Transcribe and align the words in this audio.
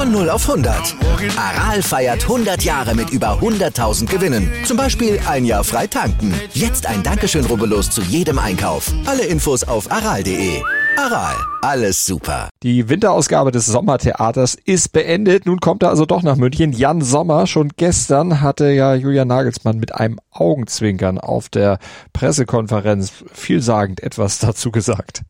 Von 0.00 0.12
0 0.12 0.30
auf 0.30 0.48
100. 0.48 0.96
Aral 1.36 1.82
feiert 1.82 2.22
100 2.22 2.62
Jahre 2.62 2.94
mit 2.94 3.10
über 3.10 3.38
100.000 3.38 4.06
Gewinnen. 4.06 4.50
Zum 4.64 4.78
Beispiel 4.78 5.20
ein 5.28 5.44
Jahr 5.44 5.62
frei 5.62 5.86
tanken. 5.86 6.32
Jetzt 6.54 6.86
ein 6.86 7.02
Dankeschön, 7.02 7.44
rubbellos 7.44 7.90
zu 7.90 8.00
jedem 8.00 8.38
Einkauf. 8.38 8.90
Alle 9.04 9.26
Infos 9.26 9.62
auf 9.62 9.92
aral.de. 9.92 10.62
Aral, 10.96 11.34
alles 11.60 12.06
super. 12.06 12.48
Die 12.62 12.88
Winterausgabe 12.88 13.50
des 13.50 13.66
Sommertheaters 13.66 14.54
ist 14.54 14.94
beendet. 14.94 15.44
Nun 15.44 15.60
kommt 15.60 15.82
er 15.82 15.90
also 15.90 16.06
doch 16.06 16.22
nach 16.22 16.36
München. 16.36 16.72
Jan 16.72 17.02
Sommer. 17.02 17.46
Schon 17.46 17.68
gestern 17.76 18.40
hatte 18.40 18.70
ja 18.70 18.94
Julian 18.94 19.28
Nagelsmann 19.28 19.76
mit 19.76 19.94
einem 19.94 20.18
Augenzwinkern 20.30 21.18
auf 21.18 21.50
der 21.50 21.78
Pressekonferenz 22.14 23.22
vielsagend 23.34 24.02
etwas 24.02 24.38
dazu 24.38 24.70
gesagt. 24.70 25.24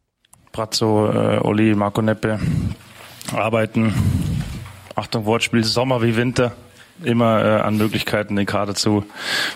Brazzo, 0.52 1.10
äh, 1.10 1.40
Oli, 1.40 1.74
Marco 1.74 2.02
Neppe 2.02 2.38
arbeiten 3.32 3.94
Achtung, 5.00 5.24
Wortspiel, 5.24 5.64
Sommer 5.64 6.02
wie 6.02 6.16
Winter, 6.16 6.52
immer 7.02 7.42
äh, 7.42 7.60
an 7.60 7.78
Möglichkeiten, 7.78 8.36
den 8.36 8.46
Kader 8.46 8.74
zu 8.74 9.04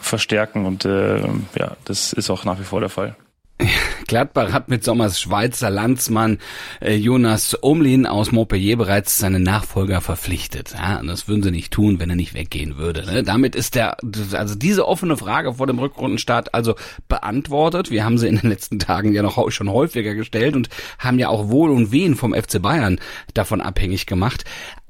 verstärken. 0.00 0.64
Und 0.64 0.84
äh, 0.84 1.20
ja, 1.58 1.76
das 1.84 2.12
ist 2.12 2.30
auch 2.30 2.44
nach 2.44 2.58
wie 2.58 2.64
vor 2.64 2.80
der 2.80 2.88
Fall. 2.88 3.14
Gladbach 4.08 4.52
hat 4.52 4.68
mit 4.68 4.82
Sommers 4.82 5.20
Schweizer 5.20 5.70
Landsmann 5.70 6.38
äh, 6.80 6.94
Jonas 6.94 7.56
Omlin 7.62 8.04
aus 8.06 8.32
Montpellier 8.32 8.76
bereits 8.76 9.18
seinen 9.18 9.42
Nachfolger 9.42 10.00
verpflichtet. 10.00 10.74
Ja, 10.76 10.98
und 10.98 11.06
das 11.06 11.28
würden 11.28 11.42
sie 11.42 11.50
nicht 11.50 11.72
tun, 11.72 12.00
wenn 12.00 12.10
er 12.10 12.16
nicht 12.16 12.34
weggehen 12.34 12.76
würde. 12.76 13.06
Ne? 13.06 13.22
Damit 13.22 13.54
ist 13.54 13.76
der, 13.76 13.96
also 14.32 14.54
diese 14.56 14.88
offene 14.88 15.16
Frage 15.16 15.54
vor 15.54 15.66
dem 15.66 15.78
Rückrundenstart 15.78 16.52
also 16.52 16.74
beantwortet. 17.08 17.90
Wir 17.90 18.04
haben 18.04 18.18
sie 18.18 18.28
in 18.28 18.38
den 18.38 18.50
letzten 18.50 18.78
Tagen 18.78 19.12
ja 19.12 19.22
noch 19.22 19.50
schon 19.50 19.70
häufiger 19.70 20.14
gestellt 20.14 20.56
und 20.56 20.68
haben 20.98 21.18
ja 21.18 21.28
auch 21.28 21.48
Wohl 21.48 21.70
und 21.70 21.92
Wehen 21.92 22.16
vom 22.16 22.34
FC 22.34 22.60
Bayern 22.60 22.98
davon 23.34 23.60
abhängig 23.60 24.06
gemacht. 24.06 24.44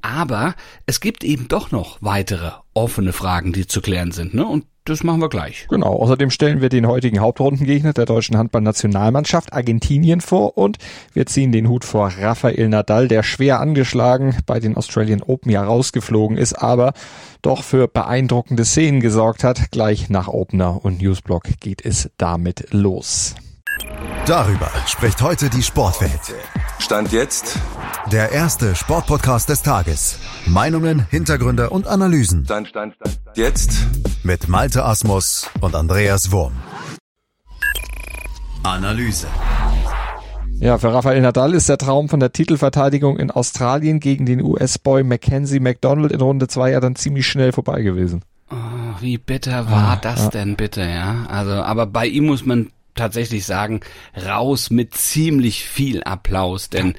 Aber 0.05 0.53
es 0.85 0.99
gibt 0.99 1.23
eben 1.23 1.47
doch 1.47 1.71
noch 1.71 1.97
weitere 1.99 2.51
offene 2.75 3.11
Fragen, 3.11 3.53
die 3.53 3.65
zu 3.65 3.81
klären 3.81 4.11
sind. 4.11 4.35
Ne? 4.35 4.45
Und 4.45 4.65
das 4.83 5.03
machen 5.03 5.19
wir 5.19 5.29
gleich. 5.29 5.65
Genau. 5.67 5.93
Außerdem 5.93 6.29
stellen 6.29 6.61
wir 6.61 6.69
den 6.69 6.85
heutigen 6.85 7.19
Hauptrundengegner 7.19 7.91
der 7.91 8.05
deutschen 8.05 8.37
Handballnationalmannschaft 8.37 9.51
Argentinien 9.51 10.21
vor 10.21 10.59
und 10.59 10.77
wir 11.13 11.25
ziehen 11.25 11.51
den 11.51 11.67
Hut 11.67 11.83
vor 11.83 12.11
Rafael 12.19 12.69
Nadal, 12.69 13.07
der 13.07 13.23
schwer 13.23 13.59
angeschlagen 13.59 14.37
bei 14.45 14.59
den 14.59 14.77
Australian 14.77 15.23
Open 15.23 15.51
ja 15.51 15.63
rausgeflogen 15.63 16.37
ist, 16.37 16.53
aber 16.53 16.93
doch 17.41 17.63
für 17.63 17.87
beeindruckende 17.87 18.63
Szenen 18.63 18.99
gesorgt 18.99 19.43
hat. 19.43 19.71
Gleich 19.71 20.11
nach 20.11 20.27
Opener 20.27 20.85
und 20.85 21.01
Newsblock 21.01 21.45
geht 21.59 21.83
es 21.83 22.11
damit 22.17 22.67
los. 22.71 23.33
Darüber 24.25 24.71
spricht 24.87 25.21
heute 25.21 25.49
die 25.49 25.61
Sportwelt. 25.61 26.33
Stand 26.79 27.11
jetzt 27.11 27.59
der 28.11 28.31
erste 28.31 28.75
Sportpodcast 28.75 29.49
des 29.49 29.61
Tages. 29.61 30.19
Meinungen, 30.45 31.05
Hintergründe 31.09 31.69
und 31.69 31.87
Analysen. 31.87 32.45
Stand, 32.45 32.67
stand, 32.67 32.95
stand, 32.95 33.19
jetzt 33.35 33.85
mit 34.23 34.47
Malte 34.47 34.83
Asmus 34.83 35.49
und 35.61 35.75
Andreas 35.75 36.31
Wurm. 36.31 36.53
Analyse. 38.63 39.27
Ja, 40.59 40.77
für 40.77 40.93
Rafael 40.93 41.21
Nadal 41.21 41.53
ist 41.53 41.69
der 41.69 41.77
Traum 41.77 42.09
von 42.09 42.19
der 42.19 42.31
Titelverteidigung 42.31 43.17
in 43.17 43.29
Australien 43.29 43.99
gegen 43.99 44.25
den 44.25 44.41
US-Boy 44.41 45.03
Mackenzie 45.03 45.59
McDonald 45.59 46.11
in 46.11 46.21
Runde 46.21 46.47
2 46.47 46.71
ja 46.71 46.79
dann 46.79 46.95
ziemlich 46.95 47.27
schnell 47.27 47.51
vorbei 47.51 47.81
gewesen. 47.81 48.23
Oh, 48.49 48.55
wie 49.01 49.17
bitter 49.17 49.69
war 49.69 49.91
ah, 49.91 49.95
das 50.01 50.23
ja. 50.23 50.29
denn 50.29 50.55
bitte, 50.55 50.81
ja? 50.81 51.25
Also, 51.27 51.51
aber 51.51 51.85
bei 51.85 52.07
ihm 52.07 52.27
muss 52.27 52.45
man 52.45 52.71
tatsächlich 52.95 53.45
sagen, 53.45 53.81
raus 54.15 54.69
mit 54.69 54.95
ziemlich 54.95 55.65
viel 55.65 56.03
Applaus, 56.03 56.69
denn 56.69 56.95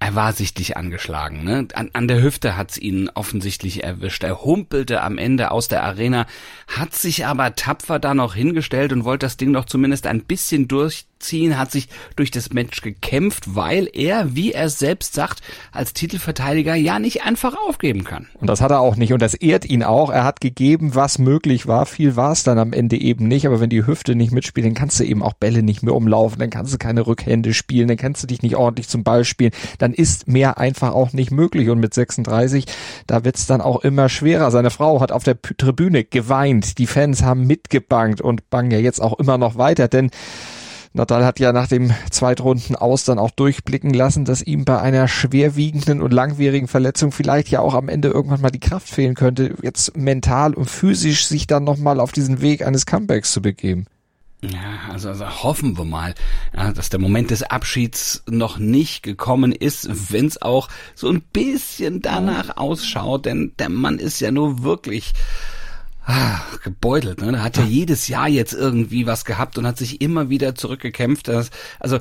er 0.00 0.14
war 0.14 0.32
sichtlich 0.32 0.76
angeschlagen. 0.76 1.42
Ne? 1.42 1.66
An, 1.74 1.90
an 1.92 2.06
der 2.06 2.22
Hüfte 2.22 2.56
hat's 2.56 2.78
ihn 2.78 3.10
offensichtlich 3.14 3.82
erwischt. 3.82 4.22
Er 4.22 4.42
humpelte 4.44 5.02
am 5.02 5.18
Ende 5.18 5.50
aus 5.50 5.66
der 5.66 5.82
Arena, 5.82 6.26
hat 6.68 6.94
sich 6.94 7.26
aber 7.26 7.56
tapfer 7.56 7.98
da 7.98 8.14
noch 8.14 8.34
hingestellt 8.34 8.92
und 8.92 9.04
wollte 9.04 9.26
das 9.26 9.36
Ding 9.36 9.50
noch 9.50 9.64
zumindest 9.64 10.06
ein 10.06 10.22
bisschen 10.22 10.68
durch 10.68 11.06
ziehen, 11.20 11.58
hat 11.58 11.70
sich 11.70 11.88
durch 12.16 12.30
das 12.30 12.52
Match 12.52 12.80
gekämpft, 12.80 13.54
weil 13.54 13.88
er, 13.92 14.34
wie 14.34 14.52
er 14.52 14.68
selbst 14.68 15.14
sagt, 15.14 15.40
als 15.72 15.92
Titelverteidiger 15.92 16.74
ja 16.74 16.98
nicht 16.98 17.24
einfach 17.24 17.56
aufgeben 17.68 18.04
kann. 18.04 18.26
Und 18.34 18.48
das 18.48 18.60
hat 18.60 18.70
er 18.70 18.80
auch 18.80 18.96
nicht 18.96 19.12
und 19.12 19.22
das 19.22 19.34
ehrt 19.34 19.64
ihn 19.64 19.82
auch. 19.82 20.10
Er 20.10 20.24
hat 20.24 20.40
gegeben, 20.40 20.94
was 20.94 21.18
möglich 21.18 21.66
war. 21.66 21.86
Viel 21.86 22.16
war 22.16 22.32
es 22.32 22.42
dann 22.42 22.58
am 22.58 22.72
Ende 22.72 22.96
eben 22.96 23.28
nicht, 23.28 23.46
aber 23.46 23.60
wenn 23.60 23.70
die 23.70 23.86
Hüfte 23.86 24.14
nicht 24.14 24.32
mitspielt, 24.32 24.66
dann 24.66 24.74
kannst 24.74 25.00
du 25.00 25.04
eben 25.04 25.22
auch 25.22 25.34
Bälle 25.34 25.62
nicht 25.62 25.82
mehr 25.82 25.94
umlaufen, 25.94 26.38
dann 26.38 26.50
kannst 26.50 26.72
du 26.72 26.78
keine 26.78 27.06
Rückhände 27.06 27.54
spielen, 27.54 27.88
dann 27.88 27.96
kannst 27.96 28.22
du 28.22 28.26
dich 28.26 28.42
nicht 28.42 28.56
ordentlich 28.56 28.88
zum 28.88 29.04
Ball 29.04 29.24
spielen. 29.24 29.52
Dann 29.78 29.92
ist 29.92 30.28
mehr 30.28 30.58
einfach 30.58 30.92
auch 30.92 31.12
nicht 31.12 31.30
möglich 31.30 31.68
und 31.68 31.80
mit 31.80 31.94
36, 31.94 32.66
da 33.06 33.24
wird's 33.24 33.46
dann 33.46 33.60
auch 33.60 33.82
immer 33.84 34.08
schwerer. 34.08 34.50
Seine 34.50 34.70
Frau 34.70 35.00
hat 35.00 35.12
auf 35.12 35.24
der 35.24 35.40
Tribüne 35.40 36.04
geweint, 36.04 36.78
die 36.78 36.86
Fans 36.86 37.22
haben 37.22 37.46
mitgebangt 37.46 38.20
und 38.20 38.48
bangen 38.50 38.70
ja 38.70 38.78
jetzt 38.78 39.00
auch 39.00 39.18
immer 39.18 39.38
noch 39.38 39.56
weiter, 39.56 39.88
denn 39.88 40.10
Nadal 40.98 41.24
hat 41.24 41.38
ja 41.38 41.52
nach 41.52 41.68
dem 41.68 41.92
Zweitrunden 42.10 42.76
aus 42.76 43.04
dann 43.04 43.18
auch 43.18 43.30
durchblicken 43.30 43.94
lassen, 43.94 44.24
dass 44.24 44.42
ihm 44.42 44.64
bei 44.64 44.80
einer 44.80 45.08
schwerwiegenden 45.08 46.02
und 46.02 46.12
langwierigen 46.12 46.68
Verletzung 46.68 47.12
vielleicht 47.12 47.48
ja 47.48 47.60
auch 47.60 47.74
am 47.74 47.88
Ende 47.88 48.08
irgendwann 48.08 48.40
mal 48.40 48.50
die 48.50 48.60
Kraft 48.60 48.88
fehlen 48.88 49.14
könnte, 49.14 49.54
jetzt 49.62 49.96
mental 49.96 50.54
und 50.54 50.68
physisch 50.68 51.26
sich 51.26 51.46
dann 51.46 51.64
nochmal 51.64 52.00
auf 52.00 52.12
diesen 52.12 52.40
Weg 52.40 52.66
eines 52.66 52.84
Comebacks 52.84 53.32
zu 53.32 53.40
begeben. 53.40 53.86
Ja, 54.42 54.92
also, 54.92 55.08
also 55.08 55.42
hoffen 55.42 55.78
wir 55.78 55.84
mal, 55.84 56.14
ja, 56.54 56.72
dass 56.72 56.90
der 56.90 57.00
Moment 57.00 57.30
des 57.30 57.44
Abschieds 57.44 58.22
noch 58.28 58.58
nicht 58.58 59.02
gekommen 59.02 59.52
ist, 59.52 60.12
wenn 60.12 60.26
es 60.26 60.42
auch 60.42 60.68
so 60.94 61.08
ein 61.08 61.22
bisschen 61.32 62.02
danach 62.02 62.56
ausschaut, 62.56 63.24
denn 63.24 63.52
der 63.58 63.68
Mann 63.68 63.98
ist 63.98 64.20
ja 64.20 64.30
nur 64.30 64.62
wirklich 64.62 65.12
ah, 66.08 66.40
gebeutelt. 66.64 67.20
Ne? 67.20 67.36
Er 67.36 67.42
hat 67.42 67.56
ja 67.56 67.64
jedes 67.64 68.08
Jahr 68.08 68.28
jetzt 68.28 68.54
irgendwie 68.54 69.06
was 69.06 69.24
gehabt 69.24 69.58
und 69.58 69.66
hat 69.66 69.78
sich 69.78 70.00
immer 70.00 70.30
wieder 70.30 70.54
zurückgekämpft. 70.54 71.28
also 71.78 71.98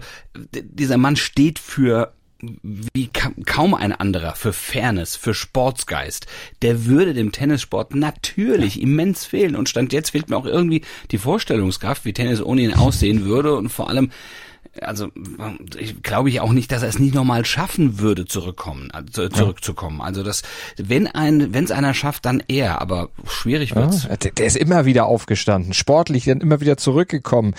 dieser 0.53 0.97
Mann 0.97 1.15
steht 1.15 1.59
für 1.59 2.13
wie 2.41 3.09
kaum 3.45 3.73
ein 3.73 3.91
anderer 3.91 4.35
für 4.35 4.53
Fairness, 4.53 5.15
für 5.15 5.33
Sportsgeist. 5.33 6.27
Der 6.61 6.85
würde 6.85 7.13
dem 7.13 7.31
Tennissport 7.31 7.95
natürlich 7.95 8.75
ja. 8.75 8.83
immens 8.83 9.25
fehlen. 9.25 9.55
Und 9.55 9.69
Stand 9.69 9.91
jetzt 9.91 10.11
fehlt 10.11 10.29
mir 10.29 10.37
auch 10.37 10.45
irgendwie 10.45 10.83
die 11.09 11.17
Vorstellungskraft, 11.17 12.05
wie 12.05 12.13
Tennis 12.13 12.41
ohne 12.41 12.61
ihn 12.61 12.75
aussehen 12.75 13.25
würde 13.25 13.55
und 13.55 13.69
vor 13.69 13.89
allem 13.89 14.11
also 14.81 15.09
ich 15.77 16.01
glaube 16.03 16.29
ich 16.29 16.39
auch 16.39 16.51
nicht, 16.51 16.71
dass 16.71 16.83
er 16.83 16.89
es 16.89 16.99
nie 16.99 17.11
nochmal 17.11 17.45
schaffen 17.45 17.99
würde, 17.99 18.25
zurückkommen, 18.25 18.89
also, 18.91 19.27
zurückzukommen. 19.29 20.01
Also 20.01 20.23
das, 20.23 20.43
wenn 20.77 21.07
ein, 21.07 21.53
wenn 21.53 21.63
es 21.63 21.71
einer 21.71 21.93
schafft, 21.93 22.25
dann 22.25 22.43
er, 22.47 22.81
aber 22.81 23.09
schwierig 23.27 23.75
wird's. 23.75 24.03
Ja, 24.03 24.15
der 24.15 24.45
ist 24.45 24.57
immer 24.57 24.85
wieder 24.85 25.05
aufgestanden, 25.05 25.73
sportlich 25.73 26.25
dann 26.25 26.41
immer 26.41 26.61
wieder 26.61 26.77
zurückgekommen. 26.77 27.55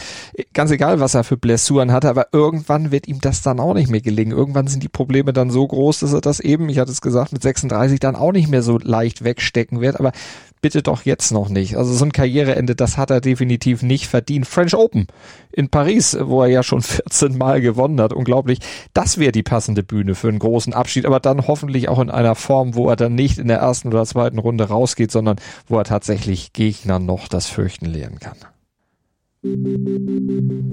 Ganz 0.55 0.71
egal, 0.71 1.01
was 1.01 1.15
er 1.15 1.25
für 1.25 1.37
Blessuren 1.37 1.93
hatte, 1.93 2.09
aber 2.09 2.29
irgendwann 2.33 2.91
wird 2.91 3.09
ihm 3.09 3.21
das 3.21 3.43
dann 3.43 3.61
auch 3.61 3.75
nicht 3.75 3.91
mehr 3.91 4.01
gelingen. 4.01 4.37
Irgendwann 4.37 4.67
sind 4.67 4.83
die 4.83 4.89
Probleme 4.89 5.33
dann 5.33 5.51
so 5.51 5.67
groß, 5.67 6.01
dass 6.01 6.13
er 6.13 6.21
das 6.21 6.41
eben, 6.41 6.69
ich 6.69 6.79
hatte 6.79 6.93
es 6.93 7.01
gesagt, 7.01 7.33
mit 7.33 7.43
36 7.43 8.01
dann 8.01 8.17
auch 8.17 8.33
nicht 8.33 8.49
mehr 8.49 8.63
so 8.63 8.79
leicht 8.79 9.25
wegstecken 9.25 9.81
wird. 9.81 9.99
Aber 9.99 10.13
bitte 10.60 10.83
doch 10.83 11.05
jetzt 11.05 11.31
noch 11.33 11.49
nicht. 11.49 11.77
Also 11.77 11.93
so 11.93 12.05
ein 12.05 12.13
Karriereende, 12.13 12.75
das 12.75 12.97
hat 12.97 13.10
er 13.10 13.21
definitiv 13.21 13.83
nicht 13.83 14.07
verdient. 14.07 14.47
French 14.47 14.75
Open 14.75 15.07
in 15.53 15.69
Paris, 15.69 16.16
wo 16.21 16.43
er 16.43 16.49
ja 16.49 16.63
schon 16.63 16.83
14 16.83 17.37
Mal 17.37 17.60
gewonnen 17.60 18.01
hat. 18.01 18.13
Unglaublich. 18.13 18.59
Das 18.95 19.19
wäre 19.19 19.33
die 19.33 19.43
passende 19.43 19.83
Bühne 19.83 20.15
für 20.15 20.28
einen 20.28 20.39
großen 20.39 20.72
Abschied, 20.72 21.07
aber 21.07 21.21
dann 21.21 21.47
hoffentlich 21.47 21.89
auch 21.89 21.99
in 21.99 22.10
einer 22.10 22.34
Form, 22.34 22.75
wo 22.75 22.89
er 22.89 22.97
dann 22.97 23.15
nicht 23.15 23.39
in 23.39 23.49
der 23.49 23.59
ersten 23.59 23.89
oder 23.89 24.05
zweiten 24.05 24.39
Runde 24.39 24.65
rausgeht, 24.65 25.10
sondern 25.10 25.37
wo 25.66 25.78
er 25.78 25.84
tatsächlich 25.84 26.53
Gegner 26.53 26.99
noch 26.99 27.28
das 27.28 27.47
Fürchten 27.47 27.87
lehren 27.87 28.19
kann. 28.19 28.37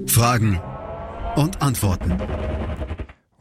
Fragen 0.06 0.60
und 1.36 1.62
Antworten. 1.62 2.16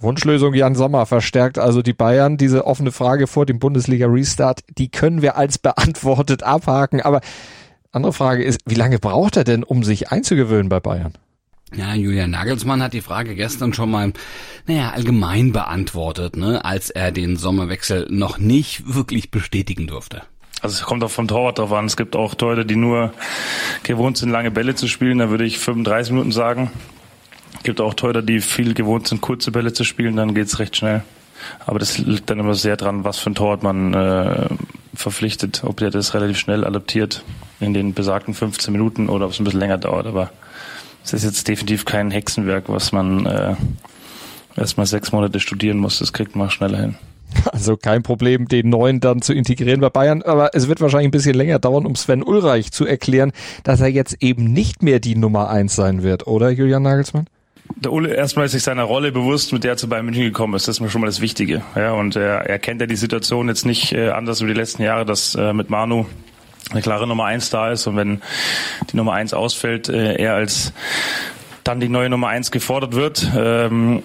Wunschlösung 0.06 0.54
Jan 0.54 0.76
Sommer 0.76 1.06
verstärkt 1.06 1.58
also 1.58 1.82
die 1.82 1.94
Bayern. 1.94 2.38
Diese 2.38 2.66
offene 2.66 2.92
Frage 2.92 3.28
vor 3.28 3.46
dem 3.46 3.60
Bundesliga-Restart, 3.60 4.62
die 4.78 4.90
können 4.90 5.22
wir 5.22 5.36
als 5.36 5.58
beantwortet 5.58 6.44
abhaken. 6.44 7.02
Aber 7.02 7.22
andere 7.92 8.14
Frage 8.14 8.44
ist, 8.44 8.62
wie 8.66 8.76
lange 8.76 9.00
braucht 9.00 9.36
er 9.36 9.44
denn, 9.44 9.64
um 9.64 9.84
sich 9.84 10.12
einzugewöhnen 10.12 10.70
bei 10.70 10.80
Bayern? 10.80 11.14
Ja, 11.76 11.94
Julian 11.96 12.30
Nagelsmann 12.30 12.84
hat 12.84 12.94
die 12.94 13.02
Frage 13.02 13.36
gestern 13.36 13.74
schon 13.74 13.90
mal, 13.90 14.14
naja, 14.68 14.92
allgemein 14.92 15.52
beantwortet, 15.52 16.38
ne, 16.38 16.64
als 16.64 16.90
er 16.90 17.12
den 17.12 17.36
Sommerwechsel 17.36 18.08
noch 18.10 18.38
nicht 18.38 18.94
wirklich 18.94 19.32
bestätigen 19.32 19.88
durfte. 19.88 20.22
Also 20.62 20.76
es 20.76 20.84
kommt 20.84 21.04
auch 21.04 21.12
vom 21.12 21.28
Torwart 21.28 21.60
drauf 21.60 21.74
an. 21.74 21.86
Es 21.86 21.98
gibt 21.98 22.16
auch 22.16 22.36
Torhüter, 22.36 22.64
die 22.64 22.76
nur 22.76 23.14
gewohnt 23.84 24.18
sind, 24.18 24.30
lange 24.30 24.52
Bälle 24.52 24.76
zu 24.76 24.88
spielen. 24.88 25.18
Da 25.18 25.30
würde 25.30 25.46
ich 25.46 25.60
35 25.60 26.12
Minuten 26.12 26.32
sagen. 26.32 26.72
Es 27.66 27.68
gibt 27.68 27.82
auch 27.82 27.96
Torhüter, 27.96 28.22
die 28.22 28.42
viel 28.42 28.76
gewohnt 28.76 29.08
sind, 29.08 29.22
kurze 29.22 29.50
Bälle 29.50 29.74
zu 29.74 29.84
spielen. 29.84 30.18
Dann 30.18 30.36
geht's 30.36 30.60
recht 30.60 30.76
schnell. 30.76 31.02
Aber 31.66 31.80
das 31.80 31.98
liegt 31.98 32.30
dann 32.30 32.38
immer 32.38 32.54
sehr 32.54 32.78
dran, 32.78 33.04
was 33.04 33.18
für 33.18 33.32
ein 33.32 33.34
Torwart 33.34 33.64
man 33.64 33.92
äh, 33.96 34.50
verpflichtet. 34.94 35.64
Ob 35.64 35.78
der 35.78 35.90
das 35.90 36.14
relativ 36.14 36.38
schnell 36.38 36.64
adaptiert 36.64 37.24
in 37.60 37.74
den 37.74 37.96
besagten 37.96 38.36
15 38.36 38.72
Minuten 38.72 39.10
oder 39.10 39.26
ob 39.26 39.32
es 39.32 39.40
ein 39.40 39.46
bisschen 39.46 39.62
länger 39.62 39.80
dauert. 39.80 40.06
Aber 40.06 40.30
es 41.04 41.14
ist 41.14 41.24
jetzt 41.24 41.48
definitiv 41.48 41.86
kein 41.86 42.12
Hexenwerk, 42.12 42.66
was 42.68 42.92
man 42.92 43.26
äh, 43.26 43.56
erstmal 44.56 44.86
sechs 44.86 45.12
Monate 45.12 45.40
studieren 45.40 45.80
muss. 45.80 45.98
Das 45.98 46.14
kriegt 46.14 46.36
man 46.36 46.52
schneller 46.52 46.78
hin. 46.78 46.96
Also 47.52 47.78
kein 47.78 48.04
Problem, 48.04 48.48
den 48.48 48.70
neuen 48.70 49.00
dann 49.00 49.24
zu 49.24 49.34
integrieren 49.34 49.82
bei 49.82 49.90
Bayern. 49.90 50.22
Aber 50.22 50.52
es 50.54 50.68
wird 50.68 50.82
wahrscheinlich 50.82 51.08
ein 51.08 51.18
bisschen 51.18 51.34
länger 51.34 51.58
dauern, 51.58 51.88
um 51.88 51.96
Sven 51.96 52.22
Ulreich 52.22 52.72
zu 52.72 52.86
erklären, 52.86 53.32
dass 53.64 53.82
er 53.82 53.88
jetzt 53.88 54.18
eben 54.22 54.54
nicht 54.54 54.84
mehr 54.84 55.00
die 55.00 55.16
Nummer 55.16 55.50
eins 55.50 55.76
sein 55.76 56.04
wird, 56.04 56.28
oder 56.28 56.52
Julian 56.52 56.84
Nagelsmann? 56.84 57.26
Der 57.78 57.92
Ulle 57.92 58.14
erstmal 58.14 58.46
ist 58.46 58.54
sich 58.54 58.64
seiner 58.64 58.84
Rolle 58.84 59.12
bewusst, 59.12 59.52
mit 59.52 59.64
der 59.64 59.72
er 59.72 59.78
zu 59.78 59.90
Bayern 59.90 60.06
München 60.06 60.24
gekommen 60.24 60.54
ist. 60.54 60.68
Das 60.68 60.78
ist 60.78 60.80
mir 60.80 60.90
schon 60.90 61.02
mal 61.02 61.08
das 61.08 61.20
Wichtige. 61.20 61.62
Ja, 61.76 61.92
und 61.92 62.16
er, 62.16 62.50
er 62.50 62.58
kennt 62.58 62.80
ja 62.80 62.88
die 62.88 62.96
Situation 62.96 63.50
jetzt 63.50 63.66
nicht 63.66 63.92
äh, 63.92 64.10
anders 64.10 64.40
über 64.40 64.54
die 64.54 64.60
letzten 64.60 64.82
Jahre, 64.82 65.06
dass 65.06 65.36
äh, 65.36 65.52
mit 65.52 65.70
Manu 65.70 66.06
eine 66.72 66.82
klare 66.82 67.06
Nummer 67.06 67.26
eins 67.26 67.50
da 67.50 67.72
ist 67.72 67.86
und 67.86 67.96
wenn 67.98 68.22
die 68.92 68.98
Nummer 68.98 69.14
eins 69.14 69.34
ausfällt, 69.34 69.90
äh, 69.90 70.16
er 70.16 70.36
als 70.36 70.74
dann 71.64 71.80
die 71.80 71.90
neue 71.90 72.10
Nummer 72.10 72.30
eins 72.30 72.50
gefordert 72.50 72.94
wird. 72.94 73.30
Ähm, 73.36 74.04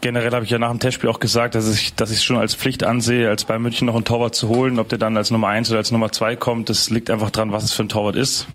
generell 0.00 0.32
habe 0.32 0.44
ich 0.44 0.50
ja 0.50 0.58
nach 0.58 0.70
dem 0.70 0.80
Testspiel 0.80 1.08
auch 1.08 1.20
gesagt, 1.20 1.54
dass 1.54 1.72
ich 1.72 1.94
dass 1.94 2.10
ich 2.10 2.18
es 2.18 2.24
schon 2.24 2.36
als 2.36 2.54
Pflicht 2.54 2.84
ansehe, 2.84 3.28
als 3.28 3.44
bei 3.44 3.58
München 3.58 3.86
noch 3.86 3.94
einen 3.94 4.04
Torwart 4.04 4.34
zu 4.34 4.48
holen. 4.48 4.78
Ob 4.78 4.88
der 4.88 4.98
dann 4.98 5.16
als 5.16 5.30
Nummer 5.30 5.48
eins 5.48 5.70
oder 5.70 5.78
als 5.78 5.90
Nummer 5.90 6.12
zwei 6.12 6.36
kommt, 6.36 6.68
das 6.68 6.90
liegt 6.90 7.10
einfach 7.10 7.30
dran, 7.30 7.50
was 7.52 7.64
es 7.64 7.72
für 7.72 7.82
ein 7.82 7.88
Torwart 7.88 8.16
ist. 8.16 8.46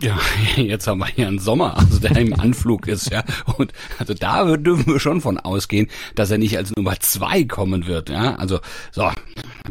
Ja, 0.00 0.16
jetzt 0.56 0.86
haben 0.86 0.98
wir 0.98 1.08
hier 1.08 1.26
einen 1.26 1.40
Sommer, 1.40 1.76
also 1.76 1.98
der 1.98 2.16
im 2.18 2.32
Anflug 2.38 2.86
ist, 2.86 3.10
ja. 3.10 3.24
Und 3.56 3.72
also 3.98 4.14
da 4.14 4.56
dürfen 4.56 4.92
wir 4.92 5.00
schon 5.00 5.20
von 5.20 5.38
ausgehen, 5.38 5.88
dass 6.14 6.30
er 6.30 6.38
nicht 6.38 6.56
als 6.56 6.74
Nummer 6.76 7.00
zwei 7.00 7.42
kommen 7.42 7.88
wird, 7.88 8.08
ja. 8.08 8.36
Also 8.36 8.60
so, 8.92 9.10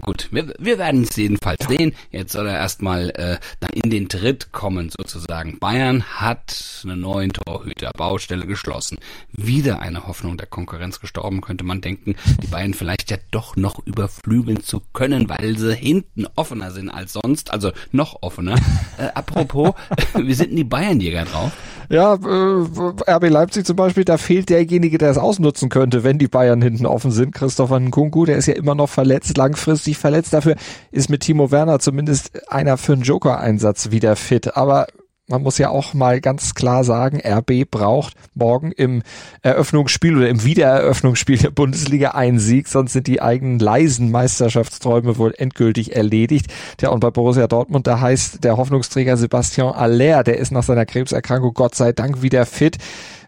gut, 0.01 0.27
wir, 0.31 0.53
wir 0.59 0.77
werden 0.77 1.03
es 1.03 1.15
jedenfalls 1.15 1.65
sehen. 1.65 1.93
Jetzt 2.11 2.33
soll 2.33 2.47
er 2.47 2.57
erstmal 2.57 3.09
äh, 3.11 3.37
dann 3.61 3.69
in 3.71 3.89
den 3.89 4.09
Tritt 4.09 4.51
kommen, 4.51 4.89
sozusagen. 4.89 5.59
Bayern 5.59 6.03
hat 6.03 6.81
einen 6.83 6.99
neuen 6.99 7.31
Torhüter, 7.31 7.91
Baustelle 7.95 8.45
geschlossen. 8.45 8.97
Wieder 9.31 9.79
eine 9.79 10.07
Hoffnung 10.07 10.35
der 10.35 10.47
Konkurrenz 10.47 10.99
gestorben, 10.99 11.39
könnte 11.39 11.63
man 11.63 11.79
denken, 11.79 12.15
die 12.43 12.47
Bayern 12.47 12.73
vielleicht 12.73 13.11
ja 13.11 13.17
doch 13.31 13.55
noch 13.55 13.79
überflügeln 13.85 14.61
zu 14.61 14.81
können, 14.91 15.29
weil 15.29 15.57
sie 15.57 15.73
hinten 15.73 16.27
offener 16.35 16.71
sind 16.71 16.89
als 16.89 17.13
sonst, 17.13 17.51
also 17.51 17.71
noch 17.93 18.21
offener. 18.21 18.55
Äh, 18.97 19.07
apropos, 19.13 19.73
wie 20.25 20.33
sind 20.33 20.55
die 20.55 20.63
Bayernjäger 20.63 21.25
drauf? 21.25 21.51
Ja, 21.89 22.15
äh, 22.15 23.11
RB 23.11 23.29
Leipzig 23.29 23.65
zum 23.65 23.77
Beispiel, 23.77 24.03
da 24.03 24.17
fehlt 24.17 24.49
derjenige, 24.49 24.97
der 24.97 25.09
es 25.09 25.17
ausnutzen 25.17 25.69
könnte, 25.69 26.03
wenn 26.03 26.17
die 26.17 26.27
Bayern 26.27 26.61
hinten 26.61 26.85
offen 26.85 27.11
sind. 27.11 27.33
Christopher 27.33 27.79
Nkunku, 27.79 28.25
der 28.25 28.37
ist 28.37 28.47
ja 28.47 28.55
immer 28.55 28.75
noch 28.75 28.89
verletzt, 28.89 29.37
langfristig 29.37 29.97
verletzt. 29.97 30.33
Dafür 30.33 30.55
ist 30.91 31.09
mit 31.09 31.21
Timo 31.21 31.49
Werner 31.49 31.79
zumindest 31.79 32.51
einer 32.51 32.77
für 32.77 32.93
einen 32.93 33.03
Joker-Einsatz 33.03 33.91
wieder 33.91 34.17
fit. 34.17 34.57
Aber 34.57 34.87
man 35.27 35.43
muss 35.43 35.57
ja 35.57 35.69
auch 35.69 35.93
mal 35.93 36.21
ganz 36.21 36.55
klar 36.55 36.83
sagen, 36.83 37.21
RB 37.25 37.69
braucht 37.69 38.13
morgen 38.33 38.71
im 38.71 39.03
Eröffnungsspiel 39.41 40.15
oder 40.15 40.29
im 40.29 40.43
Wiedereröffnungsspiel 40.43 41.37
der 41.37 41.49
Bundesliga 41.49 42.11
einen 42.11 42.39
Sieg, 42.39 42.67
sonst 42.67 42.93
sind 42.93 43.07
die 43.07 43.21
eigenen 43.21 43.59
leisen 43.59 44.09
Meisterschaftsträume 44.09 45.17
wohl 45.17 45.33
endgültig 45.37 45.95
erledigt. 45.95 46.47
Tja, 46.77 46.89
und 46.89 47.01
bei 47.01 47.11
Borussia 47.11 47.47
Dortmund, 47.47 47.87
da 47.87 47.99
heißt 47.99 48.43
der 48.43 48.57
Hoffnungsträger 48.57 49.17
Sebastian 49.17 49.73
Aller, 49.73 50.23
der 50.23 50.37
ist 50.37 50.51
nach 50.51 50.63
seiner 50.63 50.85
Krebserkrankung 50.85 51.53
Gott 51.53 51.75
sei 51.75 51.91
Dank 51.91 52.21
wieder 52.21 52.45
fit 52.45 52.77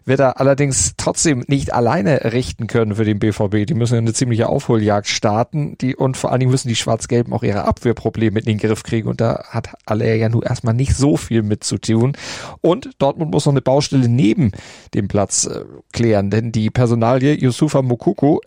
wird 0.04 0.20
er 0.20 0.40
allerdings 0.40 0.94
trotzdem 0.96 1.44
nicht 1.46 1.72
alleine 1.72 2.32
richten 2.32 2.66
können 2.66 2.94
für 2.94 3.04
den 3.04 3.18
BVB. 3.18 3.66
Die 3.66 3.74
müssen 3.74 3.98
eine 3.98 4.12
ziemliche 4.12 4.48
Aufholjagd 4.48 5.08
starten, 5.08 5.76
die 5.80 5.96
und 5.96 6.16
vor 6.16 6.30
allen 6.30 6.40
Dingen 6.40 6.52
müssen 6.52 6.68
die 6.68 6.76
Schwarz-Gelben 6.76 7.32
auch 7.32 7.42
ihre 7.42 7.64
Abwehrprobleme 7.64 8.40
in 8.40 8.46
den 8.46 8.58
Griff 8.58 8.82
kriegen 8.82 9.08
und 9.08 9.20
da 9.20 9.44
hat 9.48 9.74
Aller 9.86 10.14
ja 10.14 10.28
nun 10.28 10.42
erstmal 10.42 10.74
nicht 10.74 10.96
so 10.96 11.16
viel 11.16 11.42
mit 11.42 11.64
zu 11.64 11.78
tun. 11.78 12.16
Und 12.60 12.90
Dortmund 12.98 13.30
muss 13.30 13.46
noch 13.46 13.52
eine 13.52 13.62
Baustelle 13.62 14.08
neben 14.08 14.52
dem 14.94 15.08
Platz 15.08 15.46
äh, 15.46 15.64
klären, 15.92 16.30
denn 16.30 16.52
die 16.52 16.70
Personalie 16.70 17.34
Yusufa 17.34 17.82
Mukoko, 17.82 18.40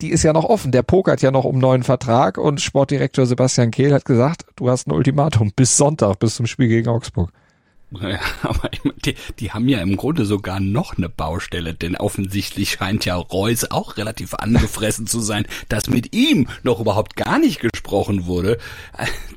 die 0.00 0.10
ist 0.10 0.22
ja 0.22 0.32
noch 0.32 0.44
offen. 0.44 0.72
Der 0.72 0.82
pokert 0.82 1.22
ja 1.22 1.30
noch 1.30 1.44
um 1.44 1.58
neuen 1.58 1.82
Vertrag 1.82 2.38
und 2.38 2.60
Sportdirektor 2.60 3.26
Sebastian 3.26 3.70
Kehl 3.70 3.92
hat 3.92 4.04
gesagt, 4.04 4.44
du 4.56 4.68
hast 4.70 4.86
ein 4.86 4.92
Ultimatum 4.92 5.52
bis 5.54 5.76
Sonntag, 5.76 6.18
bis 6.18 6.36
zum 6.36 6.46
Spiel 6.46 6.68
gegen 6.68 6.88
Augsburg. 6.88 7.30
Ja, 8.02 8.20
aber 8.42 8.70
die, 9.04 9.14
die 9.38 9.52
haben 9.52 9.68
ja 9.68 9.80
im 9.80 9.96
Grunde 9.96 10.24
sogar 10.24 10.60
noch 10.60 10.96
eine 10.96 11.08
Baustelle, 11.08 11.74
denn 11.74 11.96
offensichtlich 11.96 12.72
scheint 12.72 13.04
ja 13.04 13.16
Reus 13.16 13.70
auch 13.70 13.96
relativ 13.96 14.34
angefressen 14.34 15.06
zu 15.06 15.20
sein, 15.20 15.46
dass 15.68 15.88
mit 15.88 16.14
ihm 16.14 16.48
noch 16.62 16.80
überhaupt 16.80 17.16
gar 17.16 17.38
nicht 17.38 17.60
gesprochen 17.60 18.26
wurde. 18.26 18.58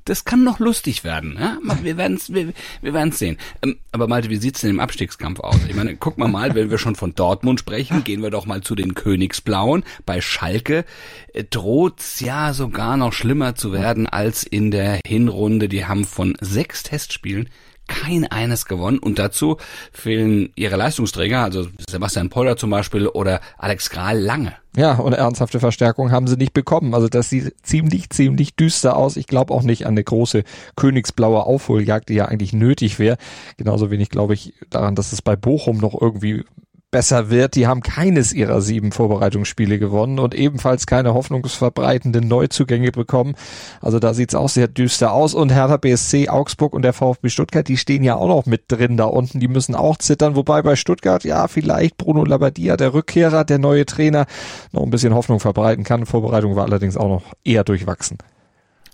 Das 0.05 0.25
kann 0.25 0.43
noch 0.43 0.59
lustig 0.59 1.03
werden. 1.03 1.37
Ja? 1.39 1.57
Wir 1.83 1.97
werden 1.97 2.17
es 2.17 2.33
wir, 2.33 2.53
wir 2.81 2.93
werden's 2.93 3.19
sehen. 3.19 3.37
Ähm, 3.61 3.77
aber 3.91 4.07
Malte, 4.07 4.29
wie 4.29 4.37
sieht's 4.37 4.61
denn 4.61 4.71
im 4.71 4.79
Abstiegskampf 4.79 5.39
aus? 5.39 5.57
Ich 5.67 5.75
meine, 5.75 5.95
guck 5.95 6.17
mal 6.17 6.27
mal, 6.27 6.55
wenn 6.55 6.69
wir 6.69 6.77
schon 6.77 6.95
von 6.95 7.15
Dortmund 7.15 7.59
sprechen, 7.59 8.03
gehen 8.03 8.21
wir 8.21 8.29
doch 8.29 8.45
mal 8.45 8.61
zu 8.61 8.75
den 8.75 8.93
Königsblauen. 8.95 9.83
Bei 10.05 10.21
Schalke 10.21 10.85
äh, 11.33 11.43
droht's 11.43 12.19
ja 12.19 12.53
sogar 12.53 12.97
noch 12.97 13.13
schlimmer 13.13 13.55
zu 13.55 13.71
werden 13.71 14.07
als 14.07 14.43
in 14.43 14.71
der 14.71 14.99
Hinrunde. 15.05 15.69
Die 15.69 15.85
haben 15.85 16.05
von 16.05 16.35
sechs 16.41 16.83
Testspielen 16.83 17.49
kein 17.89 18.25
eines 18.25 18.65
gewonnen 18.65 18.99
und 18.99 19.19
dazu 19.19 19.57
fehlen 19.91 20.51
ihre 20.55 20.77
Leistungsträger, 20.77 21.43
also 21.43 21.67
Sebastian 21.89 22.29
Poller 22.29 22.55
zum 22.55 22.69
Beispiel 22.69 23.07
oder 23.07 23.41
Alex 23.57 23.89
Kral 23.89 24.17
lange. 24.17 24.53
Ja, 24.77 24.93
und 24.93 25.13
ernsthafte 25.13 25.59
Verstärkung 25.59 26.11
haben 26.11 26.27
sie 26.27 26.37
nicht 26.37 26.53
bekommen. 26.53 26.93
Also 26.93 27.09
das 27.09 27.29
sieht 27.29 27.55
ziemlich, 27.63 28.11
ziemlich 28.11 28.55
düster 28.55 28.95
aus. 28.95 29.17
Ich 29.17 29.27
glaube 29.27 29.53
auch 29.53 29.63
nicht 29.63 29.85
an 29.85 29.93
eine 29.93 30.03
große 30.03 30.43
königsblaue 30.75 31.43
Aufholjagd, 31.43 32.09
die 32.09 32.13
ja 32.13 32.25
eigentlich 32.25 32.53
nötig 32.53 32.99
wäre. 32.99 33.17
Genauso 33.57 33.91
wenig 33.91 34.09
glaube 34.09 34.35
ich 34.35 34.53
daran, 34.69 34.95
dass 34.95 35.11
es 35.11 35.21
bei 35.21 35.35
Bochum 35.35 35.79
noch 35.79 35.99
irgendwie 35.99 36.45
besser 36.91 37.29
wird. 37.29 37.55
Die 37.55 37.67
haben 37.67 37.81
keines 37.81 38.33
ihrer 38.33 38.61
sieben 38.61 38.91
Vorbereitungsspiele 38.91 39.79
gewonnen 39.79 40.19
und 40.19 40.33
ebenfalls 40.33 40.85
keine 40.85 41.13
hoffnungsverbreitenden 41.13 42.27
Neuzugänge 42.27 42.91
bekommen. 42.91 43.35
Also 43.81 43.99
da 43.99 44.13
sieht's 44.13 44.35
auch 44.35 44.49
sehr 44.49 44.67
düster 44.67 45.13
aus. 45.13 45.33
Und 45.33 45.51
Hertha 45.51 45.77
BSC, 45.77 46.29
Augsburg 46.29 46.73
und 46.73 46.81
der 46.81 46.93
VfB 46.93 47.29
Stuttgart, 47.29 47.67
die 47.67 47.77
stehen 47.77 48.03
ja 48.03 48.15
auch 48.15 48.27
noch 48.27 48.45
mit 48.45 48.63
drin 48.67 48.97
da 48.97 49.05
unten. 49.05 49.39
Die 49.39 49.47
müssen 49.47 49.75
auch 49.75 49.97
zittern. 49.97 50.35
Wobei 50.35 50.61
bei 50.61 50.75
Stuttgart, 50.75 51.23
ja, 51.23 51.47
vielleicht 51.47 51.97
Bruno 51.97 52.23
Labbadia, 52.23 52.77
der 52.77 52.93
Rückkehrer, 52.93 53.43
der 53.43 53.59
neue 53.59 53.85
Trainer, 53.85 54.25
noch 54.71 54.83
ein 54.83 54.89
bisschen 54.89 55.13
Hoffnung 55.13 55.39
verbreiten 55.39 55.83
kann. 55.83 56.05
Vorbereitung 56.05 56.55
war 56.55 56.65
allerdings 56.65 56.97
auch 56.97 57.09
noch 57.09 57.23
eher 57.43 57.63
durchwachsen. 57.63 58.17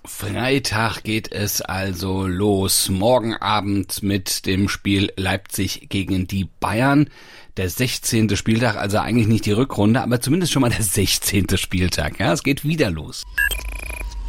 Freitag 0.07 1.03
geht 1.03 1.31
es 1.31 1.61
also 1.61 2.27
los. 2.27 2.89
Morgen 2.89 3.33
Abend 3.35 4.03
mit 4.03 4.45
dem 4.45 4.69
Spiel 4.69 5.11
Leipzig 5.17 5.87
gegen 5.89 6.27
die 6.27 6.47
Bayern 6.59 7.09
der 7.57 7.69
16. 7.69 8.35
Spieltag, 8.35 8.75
also 8.75 8.99
eigentlich 8.99 9.27
nicht 9.27 9.45
die 9.45 9.51
Rückrunde, 9.51 10.01
aber 10.01 10.21
zumindest 10.21 10.51
schon 10.51 10.61
mal 10.61 10.69
der 10.69 10.83
16. 10.83 11.57
Spieltag. 11.57 12.19
Ja, 12.19 12.33
es 12.33 12.43
geht 12.43 12.63
wieder 12.63 12.91
los. 12.91 13.23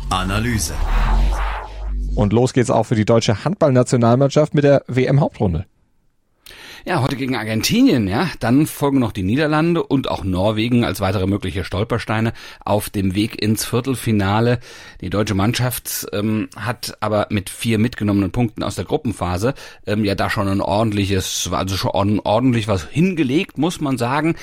Analyse. 0.08 0.74
Und 2.14 2.32
los 2.32 2.52
geht's 2.54 2.70
auch 2.70 2.84
für 2.84 2.94
die 2.94 3.04
deutsche 3.04 3.44
Handballnationalmannschaft 3.44 4.54
mit 4.54 4.64
der 4.64 4.82
WM-Hauptrunde. 4.88 5.66
Ja, 6.84 7.02
heute 7.02 7.16
gegen 7.16 7.34
Argentinien, 7.34 8.06
ja. 8.06 8.28
Dann 8.38 8.66
folgen 8.66 9.00
noch 9.00 9.12
die 9.12 9.24
Niederlande 9.24 9.82
und 9.82 10.08
auch 10.08 10.22
Norwegen 10.22 10.84
als 10.84 11.00
weitere 11.00 11.26
mögliche 11.26 11.64
Stolpersteine 11.64 12.32
auf 12.64 12.90
dem 12.90 13.14
Weg 13.14 13.42
ins 13.42 13.64
Viertelfinale. 13.64 14.60
Die 15.00 15.10
deutsche 15.10 15.34
Mannschaft 15.34 16.06
ähm, 16.12 16.48
hat 16.56 16.96
aber 17.00 17.26
mit 17.30 17.50
vier 17.50 17.78
mitgenommenen 17.78 18.30
Punkten 18.30 18.62
aus 18.62 18.76
der 18.76 18.84
Gruppenphase 18.84 19.54
ähm, 19.86 20.04
ja 20.04 20.14
da 20.14 20.30
schon 20.30 20.46
ein 20.48 20.60
ordentliches, 20.60 21.48
also 21.52 21.76
schon 21.76 22.20
ordentlich 22.20 22.68
was 22.68 22.86
hingelegt, 22.86 23.58
muss 23.58 23.80
man 23.80 23.98
sagen. 23.98 24.36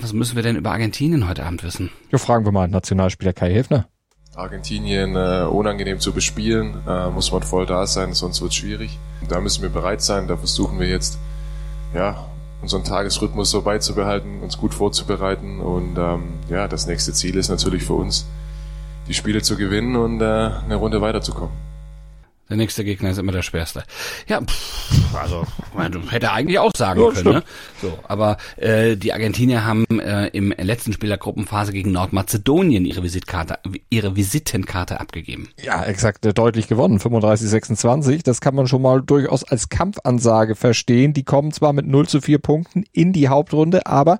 Was 0.00 0.12
müssen 0.12 0.36
wir 0.36 0.42
denn 0.42 0.56
über 0.56 0.72
Argentinien 0.72 1.28
heute 1.28 1.44
Abend 1.44 1.62
wissen? 1.62 1.90
Ja, 2.10 2.18
fragen 2.18 2.44
wir 2.44 2.52
mal 2.52 2.68
Nationalspieler 2.68 3.32
Kai 3.32 3.52
Hefner. 3.52 3.88
Argentinien 4.34 5.14
äh, 5.14 5.44
unangenehm 5.44 6.00
zu 6.00 6.12
bespielen, 6.12 6.82
äh, 6.88 7.10
muss 7.10 7.30
man 7.32 7.42
voll 7.42 7.66
da 7.66 7.86
sein, 7.86 8.14
sonst 8.14 8.40
wird 8.40 8.52
es 8.52 8.56
schwierig. 8.56 8.98
Da 9.28 9.40
müssen 9.40 9.62
wir 9.62 9.68
bereit 9.68 10.00
sein, 10.00 10.26
da 10.26 10.36
versuchen 10.36 10.80
wir 10.80 10.88
jetzt 10.88 11.18
ja, 11.94 12.24
unseren 12.62 12.82
Tagesrhythmus 12.82 13.50
so 13.50 13.60
beizubehalten, 13.60 14.40
uns 14.40 14.56
gut 14.56 14.72
vorzubereiten 14.72 15.60
und 15.60 15.98
ähm, 15.98 16.22
ja, 16.48 16.66
das 16.66 16.86
nächste 16.86 17.12
Ziel 17.12 17.36
ist 17.36 17.50
natürlich 17.50 17.82
für 17.84 17.94
uns, 17.94 18.26
die 19.06 19.14
Spiele 19.14 19.42
zu 19.42 19.56
gewinnen 19.56 19.96
und 19.96 20.20
äh, 20.22 20.24
eine 20.24 20.76
Runde 20.76 21.02
weiterzukommen. 21.02 21.71
Der 22.52 22.58
nächste 22.58 22.84
Gegner 22.84 23.08
ist 23.08 23.16
immer 23.16 23.32
der 23.32 23.40
schwerste. 23.40 23.82
Ja, 24.28 24.42
pff, 24.42 25.16
also 25.16 25.46
man 25.74 26.06
hätte 26.10 26.26
er 26.26 26.34
eigentlich 26.34 26.58
auch 26.58 26.72
sagen 26.76 27.00
ja, 27.00 27.10
können. 27.10 27.36
Ne? 27.36 27.42
So, 27.80 27.98
aber 28.06 28.36
äh, 28.56 28.94
die 28.94 29.14
Argentinier 29.14 29.64
haben 29.64 29.86
äh, 29.88 30.26
im 30.26 30.52
letzten 30.58 30.92
Spiel 30.92 31.08
der 31.08 31.16
Gruppenphase 31.16 31.72
gegen 31.72 31.92
Nordmazedonien 31.92 32.84
ihre 32.84 33.02
Visitkarte, 33.02 33.58
ihre 33.88 34.16
Visitenkarte 34.16 35.00
abgegeben. 35.00 35.48
Ja, 35.62 35.82
exakt, 35.82 36.26
äh, 36.26 36.34
deutlich 36.34 36.68
gewonnen, 36.68 36.98
35-26. 36.98 38.22
Das 38.22 38.42
kann 38.42 38.54
man 38.54 38.66
schon 38.66 38.82
mal 38.82 39.00
durchaus 39.00 39.44
als 39.44 39.70
Kampfansage 39.70 40.54
verstehen. 40.54 41.14
Die 41.14 41.24
kommen 41.24 41.52
zwar 41.52 41.72
mit 41.72 41.86
0 41.86 42.06
zu 42.06 42.20
4 42.20 42.38
Punkten 42.38 42.84
in 42.92 43.14
die 43.14 43.28
Hauptrunde, 43.28 43.86
aber 43.86 44.18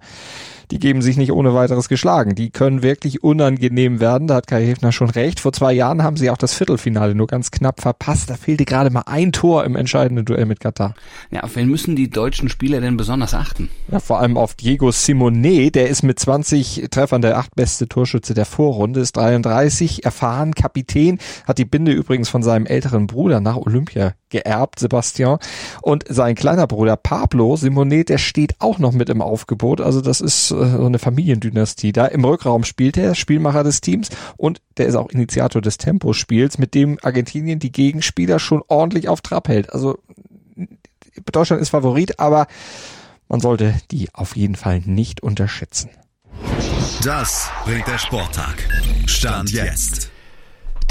die 0.73 0.79
geben 0.79 1.03
sich 1.03 1.19
nicht 1.19 1.33
ohne 1.33 1.53
weiteres 1.53 1.91
geschlagen. 1.91 2.35
Die 2.35 2.49
können 2.49 2.83
wirklich 2.83 3.23
unangenehm 3.23 4.01
werden. 4.01 4.27
Da 4.27 4.37
hat 4.37 4.47
Kai 4.47 4.65
Hefner 4.65 4.91
schon 4.91 5.11
recht. 5.11 5.39
Vor 5.39 5.53
zwei 5.53 5.75
Jahren 5.75 6.03
haben 6.03 6.17
sie 6.17 6.31
auch 6.31 6.39
das 6.39 6.55
Viertelfinale 6.55 7.15
nur 7.15 7.27
ganz 7.27 7.51
knapp 7.51 7.83
verpasst. 7.83 8.31
Da 8.31 8.37
fehlte 8.37 8.65
gerade 8.65 8.89
mal 8.89 9.03
ein 9.05 9.33
Tor 9.33 9.65
im 9.65 9.77
entscheidenden 9.77 10.25
Duell 10.25 10.47
mit 10.47 10.61
Katar. 10.61 10.95
Ja, 11.31 11.43
auf 11.43 11.57
wen 11.57 11.69
müssen 11.69 11.95
die 11.95 12.09
deutschen 12.09 12.49
Spieler 12.49 12.81
denn 12.81 12.97
besonders 12.97 13.35
achten? 13.35 13.69
Ja, 13.91 14.01
vor 14.01 14.21
allem 14.21 14.39
auf 14.39 14.55
Diego 14.55 14.91
Simonet. 14.91 15.75
Der 15.75 15.91
ist 15.91 16.05
mit 16.05 16.19
20 16.19 16.87
Treffern 16.91 17.21
der 17.21 17.37
achtbeste 17.37 17.87
Torschütze 17.87 18.33
der 18.33 18.47
Vorrunde, 18.47 19.01
ist 19.01 19.15
33, 19.19 20.07
erfahren, 20.07 20.55
Kapitän, 20.55 21.19
hat 21.47 21.59
die 21.59 21.67
Binde 21.67 21.93
übrigens 21.93 22.31
von 22.31 22.43
seinem 22.43 22.65
älteren 22.65 23.07
Bruder 23.07 23.41
nach 23.41 23.59
Olympia 23.59 24.15
geerbt, 24.31 24.81
Sebastian. 24.81 25.39
Und 25.83 26.05
sein 26.09 26.35
kleiner 26.35 26.67
Bruder 26.67 26.97
Pablo 26.97 27.57
Simonet, 27.57 28.09
der 28.09 28.19
steht 28.19 28.55
auch 28.59 28.79
noch 28.79 28.93
mit 28.93 29.11
im 29.11 29.21
Aufgebot. 29.21 29.83
Also 29.83 30.01
das 30.01 30.23
ist 30.23 30.51
so 30.67 30.87
eine 30.87 30.99
Familiendynastie. 30.99 31.93
Da 31.93 32.07
im 32.07 32.25
Rückraum 32.25 32.65
spielt 32.65 32.97
er, 32.97 33.15
Spielmacher 33.15 33.65
des 33.65 33.81
Teams 33.81 34.11
und 34.37 34.61
der 34.77 34.87
ist 34.87 34.95
auch 34.95 35.11
Initiator 35.11 35.63
des 35.63 35.79
Tempospiels, 35.79 36.59
mit 36.59 36.75
dem 36.75 36.99
Argentinien 37.03 37.59
die 37.59 37.73
Gegenspieler 37.73 38.39
schon 38.39 38.63
ordentlich 38.69 39.09
auf 39.09 39.21
Trab 39.21 39.49
hält. 39.49 39.73
Also 39.73 39.99
Deutschland 41.31 41.61
ist 41.63 41.71
Favorit, 41.71 42.19
aber 42.19 42.47
man 43.29 43.41
sollte 43.41 43.75
die 43.91 44.09
auf 44.13 44.37
jeden 44.37 44.57
Fall 44.57 44.81
nicht 44.85 45.23
unterschätzen. 45.23 45.91
Das 47.03 47.51
bringt 47.65 47.87
der 47.89 47.99
Sporttag. 47.99 48.69
Stand 49.07 49.51
jetzt. 49.51 50.12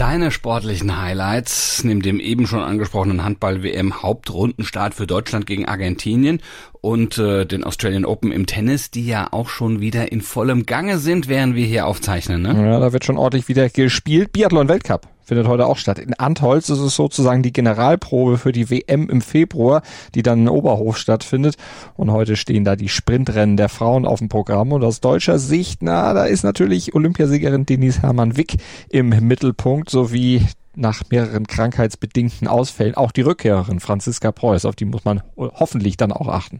Deine 0.02 0.32
sportlichen 0.32 1.00
Highlights 1.00 1.84
neben 1.84 2.02
dem 2.02 2.20
eben 2.20 2.48
schon 2.48 2.62
angesprochenen 2.62 3.24
Handball-WM 3.24 4.02
Hauptrundenstart 4.02 4.96
für 4.96 5.06
Deutschland 5.06 5.46
gegen 5.46 5.68
Argentinien 5.68 6.42
und 6.82 7.20
äh, 7.20 7.46
den 7.46 7.64
Australian 7.64 8.06
Open 8.06 8.32
im 8.32 8.48
Tennis, 8.48 8.90
die 8.90 9.06
ja 9.06 9.28
auch 9.30 9.48
schon 9.48 9.80
wieder 9.80 10.12
in 10.12 10.22
vollem 10.22 10.66
Gange 10.66 10.98
sind, 10.98 11.28
während 11.28 11.54
wir 11.54 11.68
hier 11.68 11.86
aufzeichnen. 11.86 12.42
Ne? 12.42 12.66
Ja, 12.66 12.80
da 12.80 12.94
wird 12.94 13.06
schon 13.06 13.16
ordentlich 13.16 13.48
wieder 13.48 13.70
gespielt. 13.70 14.34
Biathlon-Weltcup 14.34 15.08
findet 15.32 15.48
heute 15.48 15.66
auch 15.66 15.78
statt. 15.78 15.98
In 15.98 16.14
Antholz 16.16 16.68
ist 16.68 16.80
es 16.80 16.94
sozusagen 16.94 17.42
die 17.42 17.54
Generalprobe 17.54 18.38
für 18.38 18.52
die 18.52 18.70
WM 18.70 19.10
im 19.10 19.22
Februar, 19.22 19.82
die 20.14 20.24
dann 20.24 20.42
in 20.42 20.50
Oberhof 20.50 20.98
stattfindet. 20.98 21.56
Und 21.96 22.12
heute 22.12 22.36
stehen 22.36 22.66
da 22.66 22.76
die 22.76 22.90
Sprintrennen 22.90 23.56
der 23.56 23.70
Frauen 23.70 24.06
auf 24.06 24.20
dem 24.20 24.28
Programm. 24.28 24.74
Und 24.74 24.84
aus 24.84 25.00
deutscher 25.00 25.40
Sicht, 25.40 25.84
na, 25.84 26.14
da 26.14 26.26
ist 26.26 26.44
natürlich 26.44 26.96
Olympiasiegerin 26.96 27.66
Denise 27.66 28.02
Hermann-Wick 28.02 28.58
im 28.90 29.08
Mittelpunkt, 29.08 29.90
sowie 29.90 30.46
nach 30.76 31.04
mehreren 31.10 31.48
krankheitsbedingten 31.48 32.50
Ausfällen 32.50 32.96
auch 32.96 33.14
die 33.14 33.22
Rückkehrerin 33.22 33.80
Franziska 33.80 34.34
Preuß. 34.34 34.66
Auf 34.66 34.76
die 34.76 34.84
muss 34.84 35.06
man 35.06 35.24
hoffentlich 35.38 35.96
dann 35.96 36.12
auch 36.12 36.28
achten. 36.28 36.60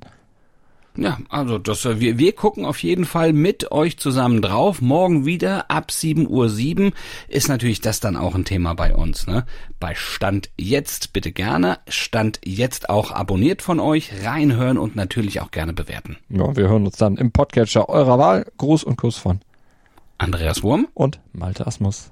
Ja, 0.96 1.20
also 1.30 1.58
das, 1.58 1.86
äh, 1.86 2.00
wir, 2.00 2.18
wir 2.18 2.34
gucken 2.34 2.66
auf 2.66 2.84
jeden 2.84 3.06
Fall 3.06 3.32
mit 3.34 3.72
euch 3.72 3.98
zusammen 3.98 4.42
drauf. 4.42 4.82
Morgen 4.82 5.26
wieder 5.26 5.72
ab 5.72 5.90
7.07 5.90 6.28
Uhr 6.28 6.92
ist 7.30 7.48
natürlich 7.48 7.80
das 7.82 8.00
dann 8.00 8.18
auch 8.18 8.36
ein 8.36 8.46
Thema 8.46 8.74
bei 8.74 8.94
uns. 8.94 9.26
Ne? 9.26 9.46
Bei 9.80 9.96
Stand 9.96 10.50
jetzt 10.58 11.14
bitte 11.14 11.32
gerne. 11.32 11.80
Stand 11.88 12.42
jetzt 12.44 12.90
auch 12.90 13.12
abonniert 13.12 13.62
von 13.62 13.80
euch, 13.80 14.12
reinhören 14.24 14.78
und 14.78 14.96
natürlich 14.96 15.40
auch 15.40 15.52
gerne 15.52 15.74
bewerten. 15.74 16.18
Ja, 16.30 16.56
wir 16.56 16.68
hören 16.68 16.86
uns 16.86 16.98
dann 16.98 17.16
im 17.18 17.32
Podcatcher 17.32 17.88
eurer 17.88 18.20
Wahl. 18.20 18.46
Gruß 18.58 18.84
und 18.84 18.98
Kuss 18.98 19.18
von 19.18 19.40
Andreas 20.18 20.62
Wurm 20.62 20.88
und 20.94 21.20
Malte 21.32 21.66
Asmus. 21.66 22.12